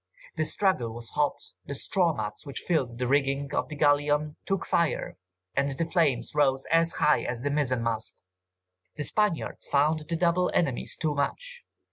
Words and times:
The 0.35 0.45
struggle 0.45 0.95
was 0.95 1.09
hot, 1.09 1.35
the 1.67 1.75
straw 1.75 2.11
mats 2.11 2.43
which 2.43 2.61
filled 2.65 2.97
the 2.97 3.07
rigging 3.07 3.53
of 3.53 3.69
the 3.69 3.75
galleon 3.75 4.35
took 4.47 4.65
fire 4.65 5.15
and 5.55 5.77
the 5.77 5.85
flames 5.85 6.33
rose 6.33 6.65
as 6.71 6.93
high 6.93 7.21
as 7.21 7.43
the 7.43 7.51
mizen 7.51 7.83
mast. 7.83 8.23
The 8.95 9.03
Spaniards 9.03 9.67
found 9.67 10.05
the 10.09 10.15
double 10.15 10.49
enemies 10.55 10.97
too 10.99 11.13
much! 11.13 11.61